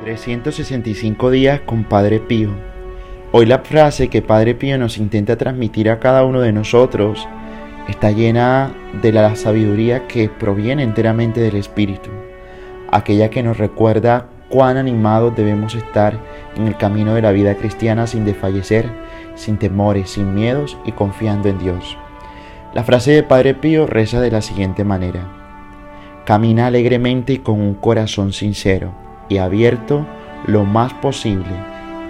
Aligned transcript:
365 0.00 1.30
días 1.30 1.60
con 1.60 1.84
Padre 1.84 2.20
Pío. 2.20 2.50
Hoy 3.32 3.44
la 3.44 3.58
frase 3.58 4.08
que 4.08 4.22
Padre 4.22 4.54
Pío 4.54 4.78
nos 4.78 4.96
intenta 4.96 5.36
transmitir 5.36 5.90
a 5.90 6.00
cada 6.00 6.24
uno 6.24 6.40
de 6.40 6.52
nosotros 6.52 7.28
está 7.86 8.10
llena 8.10 8.72
de 9.02 9.12
la 9.12 9.36
sabiduría 9.36 10.06
que 10.06 10.30
proviene 10.30 10.84
enteramente 10.84 11.40
del 11.40 11.56
Espíritu, 11.56 12.08
aquella 12.90 13.28
que 13.28 13.42
nos 13.42 13.58
recuerda 13.58 14.28
cuán 14.48 14.78
animados 14.78 15.36
debemos 15.36 15.74
estar 15.74 16.18
en 16.56 16.66
el 16.66 16.76
camino 16.78 17.14
de 17.14 17.22
la 17.22 17.32
vida 17.32 17.54
cristiana 17.56 18.06
sin 18.06 18.24
desfallecer, 18.24 18.88
sin 19.34 19.58
temores, 19.58 20.10
sin 20.10 20.34
miedos 20.34 20.78
y 20.86 20.92
confiando 20.92 21.50
en 21.50 21.58
Dios. 21.58 21.98
La 22.72 22.84
frase 22.84 23.12
de 23.12 23.22
Padre 23.22 23.54
Pío 23.54 23.86
reza 23.86 24.20
de 24.20 24.30
la 24.30 24.40
siguiente 24.40 24.82
manera. 24.82 25.28
Camina 26.24 26.68
alegremente 26.68 27.34
y 27.34 27.38
con 27.38 27.60
un 27.60 27.74
corazón 27.74 28.32
sincero 28.32 29.09
y 29.30 29.38
abierto 29.38 30.06
lo 30.46 30.66
más 30.66 30.92
posible. 30.92 31.48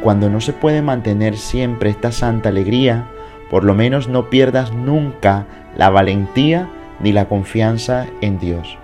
Cuando 0.02 0.28
no 0.28 0.40
se 0.40 0.52
puede 0.52 0.82
mantener 0.82 1.36
siempre 1.36 1.90
esta 1.90 2.10
santa 2.10 2.48
alegría, 2.48 3.06
por 3.48 3.62
lo 3.62 3.74
menos 3.74 4.08
no 4.08 4.30
pierdas 4.30 4.72
nunca 4.72 5.46
la 5.76 5.90
valentía 5.90 6.68
ni 6.98 7.12
la 7.12 7.28
confianza 7.28 8.06
en 8.20 8.40
Dios. 8.40 8.78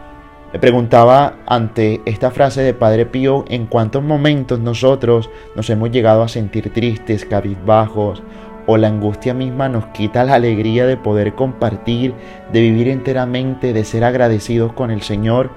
Me 0.53 0.61
preguntaba 0.61 1.39
ante 1.47 2.01
esta 2.05 2.31
frase 2.31 2.63
de 2.63 2.75
Padre 2.75 3.07
Pío 3.07 3.45
en 3.49 3.67
cuántos 3.67 4.03
momentos 4.03 4.61
nosotros 4.61 5.29
nos 5.55 5.69
hemos 5.71 5.91
llegado 5.91 6.23
a 6.23 6.29
sentir 6.29 6.73
tristes, 6.73 7.25
cabizbajos, 7.25 8.23
o 8.67 8.77
la 8.77 8.89
angustia 8.89 9.33
misma 9.33 9.69
nos 9.69 9.87
quita 9.87 10.25
la 10.25 10.35
alegría 10.35 10.87
de 10.87 10.97
poder 10.97 11.35
compartir, 11.35 12.15
de 12.53 12.61
vivir 12.61 12.89
enteramente, 12.89 13.73
de 13.73 13.85
ser 13.85 14.05
agradecidos 14.05 14.73
con 14.73 14.91
el 14.91 15.03
Señor. 15.03 15.51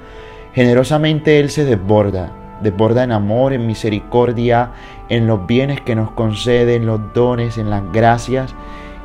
Generosamente 0.53 1.39
Él 1.39 1.49
se 1.49 1.65
desborda, 1.65 2.31
desborda 2.61 3.03
en 3.03 3.11
amor, 3.11 3.53
en 3.53 3.67
misericordia, 3.67 4.71
en 5.09 5.27
los 5.27 5.45
bienes 5.47 5.81
que 5.81 5.95
nos 5.95 6.11
concede, 6.11 6.75
en 6.75 6.85
los 6.85 7.13
dones, 7.13 7.57
en 7.57 7.69
las 7.69 7.83
gracias. 7.91 8.53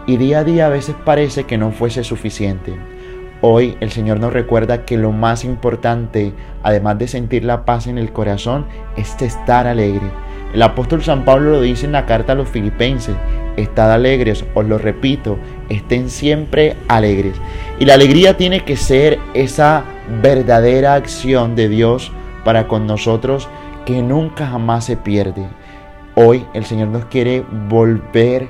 Y 0.06 0.16
día 0.16 0.41
a 0.41 0.44
día 0.44 0.66
a 0.66 0.70
veces 0.70 0.96
parece 1.05 1.44
que 1.44 1.58
no 1.58 1.70
fuese 1.70 2.05
suficiente. 2.05 2.74
Hoy 3.41 3.77
el 3.80 3.91
Señor 3.91 4.20
nos 4.20 4.33
recuerda 4.33 4.84
que 4.84 4.96
lo 4.96 5.12
más 5.12 5.44
importante, 5.44 6.33
además 6.62 6.98
de 6.98 7.08
sentir 7.08 7.44
la 7.44 7.64
paz 7.64 7.86
en 7.86 7.98
el 7.98 8.12
corazón, 8.12 8.66
es 8.96 9.20
estar 9.20 9.66
alegre. 9.66 10.11
El 10.55 10.62
apóstol 10.62 11.02
San 11.02 11.24
Pablo 11.24 11.50
lo 11.50 11.61
dice 11.61 11.84
en 11.84 11.92
la 11.92 12.06
carta 12.06 12.33
a 12.33 12.36
los 12.36 12.48
filipenses, 12.48 13.16
estad 13.56 13.92
alegres, 13.92 14.44
os 14.55 14.64
lo 14.64 14.78
repito, 14.78 15.36
estén 15.68 16.08
siempre 16.08 16.77
alegres. 16.89 17.34
Y 17.78 17.84
la 17.84 17.94
alegría 17.94 18.36
tiene 18.36 18.64
que 18.64 18.77
ser 18.77 19.18
esa 19.34 19.84
verdadera 20.22 20.94
acción 20.94 21.56
de 21.56 21.68
Dios 21.68 22.12
para 22.45 22.69
con 22.69 22.87
nosotros 22.87 23.48
que 23.84 24.03
nunca 24.03 24.47
jamás 24.47 24.84
se 24.84 24.97
pierde. 24.97 25.47
Hoy 26.14 26.47
el 26.55 26.64
Señor 26.64 26.89
nos 26.89 27.06
quiere 27.06 27.45
volver 27.69 28.48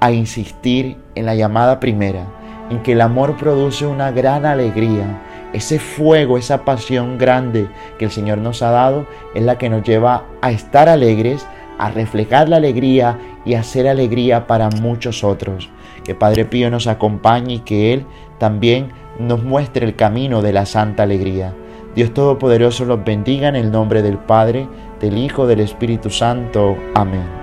a 0.00 0.12
insistir 0.12 0.98
en 1.14 1.26
la 1.26 1.34
llamada 1.34 1.80
primera, 1.80 2.26
en 2.70 2.82
que 2.82 2.92
el 2.92 3.00
amor 3.00 3.36
produce 3.36 3.86
una 3.86 4.10
gran 4.10 4.44
alegría. 4.44 5.22
Ese 5.52 5.78
fuego, 5.78 6.38
esa 6.38 6.64
pasión 6.64 7.18
grande 7.18 7.68
que 7.98 8.06
el 8.06 8.10
Señor 8.10 8.38
nos 8.38 8.62
ha 8.62 8.70
dado 8.70 9.06
es 9.34 9.42
la 9.42 9.58
que 9.58 9.68
nos 9.68 9.82
lleva 9.84 10.24
a 10.40 10.50
estar 10.50 10.88
alegres, 10.88 11.46
a 11.78 11.90
reflejar 11.90 12.48
la 12.48 12.56
alegría 12.56 13.18
y 13.44 13.54
a 13.54 13.60
hacer 13.60 13.86
alegría 13.86 14.46
para 14.46 14.70
muchos 14.70 15.24
otros. 15.24 15.70
Que 16.04 16.14
Padre 16.14 16.44
Pío 16.44 16.70
nos 16.70 16.86
acompañe 16.86 17.54
y 17.54 17.58
que 17.60 17.92
Él 17.92 18.06
también 18.38 18.92
nos 19.18 19.42
muestre 19.44 19.86
el 19.86 19.94
camino 19.94 20.42
de 20.42 20.52
la 20.52 20.66
santa 20.66 21.04
alegría. 21.04 21.54
Dios 21.94 22.14
Todopoderoso 22.14 22.84
los 22.84 23.04
bendiga 23.04 23.48
en 23.48 23.56
el 23.56 23.70
nombre 23.70 24.02
del 24.02 24.18
Padre, 24.18 24.66
del 25.00 25.18
Hijo, 25.18 25.46
del 25.46 25.60
Espíritu 25.60 26.08
Santo. 26.08 26.76
Amén. 26.94 27.41